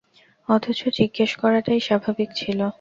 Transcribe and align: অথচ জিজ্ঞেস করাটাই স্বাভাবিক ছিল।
অথচ 0.49 0.79
জিজ্ঞেস 0.97 1.31
করাটাই 1.41 1.79
স্বাভাবিক 1.79 2.29
ছিল। 2.35 2.59